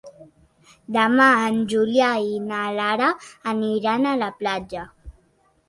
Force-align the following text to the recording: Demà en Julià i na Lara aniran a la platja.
Demà 0.95 1.27
en 1.49 1.59
Julià 1.73 2.09
i 2.29 2.33
na 2.47 2.63
Lara 2.79 3.13
aniran 3.55 4.11
a 4.15 4.17
la 4.25 4.33
platja. 4.43 4.91